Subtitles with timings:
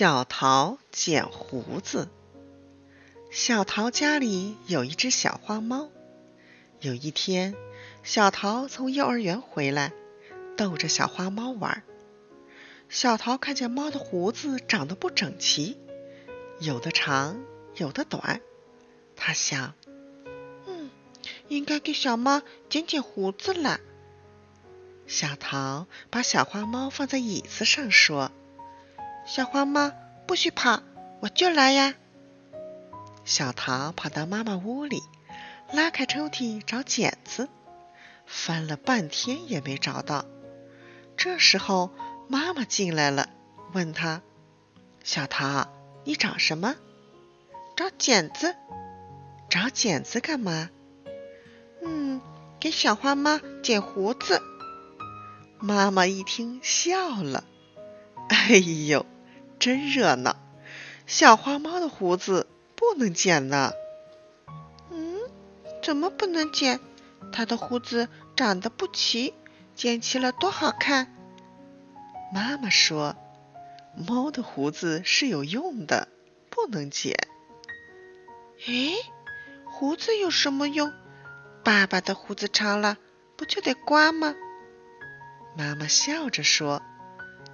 [0.00, 2.08] 小桃剪胡子。
[3.30, 5.90] 小桃家里有一只小花猫。
[6.80, 7.54] 有一天，
[8.02, 9.92] 小桃从幼儿园回来，
[10.56, 11.82] 逗着小花猫玩。
[12.88, 15.76] 小桃看见猫的胡子长得不整齐，
[16.60, 17.38] 有的长，
[17.76, 18.40] 有的短。
[19.16, 19.74] 他想
[20.64, 20.88] ：“嗯，
[21.48, 22.40] 应该给小猫
[22.70, 23.78] 剪剪胡子了。”
[25.06, 28.32] 小桃把小花猫放在椅子上说。
[29.32, 29.92] 小花猫，
[30.26, 30.82] 不许跑，
[31.20, 31.94] 我就来呀！
[33.24, 35.00] 小桃跑到妈妈屋里，
[35.72, 37.48] 拉开抽屉找剪子，
[38.26, 40.24] 翻了半天也没找到。
[41.16, 41.92] 这时候
[42.26, 43.28] 妈妈进来了，
[43.72, 44.20] 问他
[45.04, 45.68] ：“小桃，
[46.02, 46.74] 你找什么
[47.78, 48.56] ？”“找剪子。
[49.48, 50.70] ”“找剪子干嘛
[51.86, 52.20] ？”“嗯，
[52.58, 54.42] 给小花猫剪胡子。”
[55.62, 57.44] 妈妈一听笑了。
[58.28, 59.06] 哎呦，
[59.60, 60.34] 真热闹！
[61.06, 63.72] 小花猫的胡子不能剪呢。
[64.90, 65.18] 嗯，
[65.82, 66.80] 怎么不能剪？
[67.32, 69.34] 它的胡子长得不齐，
[69.76, 71.14] 剪齐了多好看。
[72.32, 73.14] 妈妈说，
[73.94, 76.08] 猫的胡子是有用的，
[76.48, 77.14] 不能剪。
[78.66, 78.94] 诶，
[79.66, 80.92] 胡子有什么用？
[81.62, 82.96] 爸爸的胡子长了，
[83.36, 84.34] 不就得刮吗？
[85.54, 86.80] 妈妈笑着说。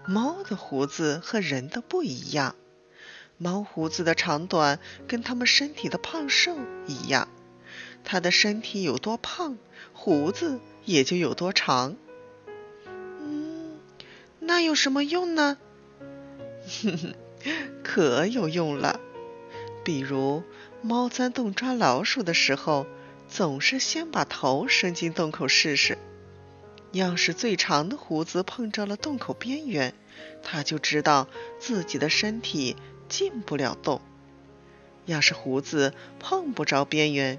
[0.08, 2.54] 猫的胡子和人的不一样，
[3.38, 7.28] 猫胡子的长短跟它们身体的胖瘦一样，
[8.04, 9.58] 它的身体有多胖，
[9.92, 11.96] 胡子也就有多长。
[12.86, 13.80] 嗯，
[14.38, 15.58] 那有什么用呢？
[16.82, 17.14] 哼哼，
[17.82, 19.00] 可有用了。
[19.84, 20.44] 比如，
[20.82, 22.86] 猫钻洞抓老鼠的时候，
[23.28, 25.98] 总是先把头伸进洞口试试。
[26.96, 29.92] 要是最长的胡子碰着了洞口边缘，
[30.42, 32.74] 他就知道自己的身体
[33.06, 34.00] 进不了洞；
[35.04, 37.38] 要是胡子碰不着边缘，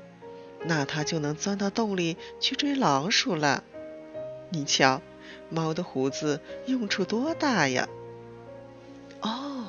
[0.66, 3.64] 那他就能钻到洞里去追老鼠了。
[4.52, 5.02] 你瞧，
[5.49, 7.89] 猫的胡子用处多大呀！
[9.21, 9.65] 哦，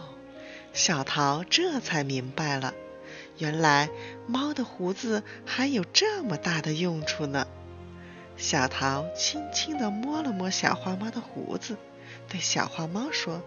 [0.75, 2.75] 小桃这才明白了，
[3.39, 3.89] 原来
[4.27, 7.47] 猫的胡子还有这么大的用处呢。
[8.39, 11.77] 小桃轻轻地摸了摸小花猫的胡子，
[12.29, 13.43] 对小花猫说：“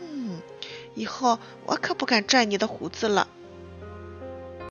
[0.00, 0.40] 嗯，
[0.94, 3.26] 以后我可不敢拽你的胡子了。”